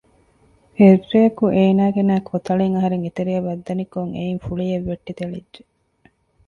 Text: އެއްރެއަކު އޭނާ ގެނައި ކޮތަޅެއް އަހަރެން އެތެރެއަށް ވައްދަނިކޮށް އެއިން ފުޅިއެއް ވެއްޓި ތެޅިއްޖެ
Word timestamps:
އެއްރެއަކު 0.77 1.45
އޭނާ 1.55 1.83
ގެނައި 1.95 2.23
ކޮތަޅެއް 2.29 2.75
އަހަރެން 2.75 3.03
އެތެރެއަށް 3.05 3.47
ވައްދަނިކޮށް 3.47 4.11
އެއިން 4.17 4.41
ފުޅިއެއް 4.45 4.85
ވެއްޓި 4.89 5.11
ތެޅިއްޖެ 5.19 5.61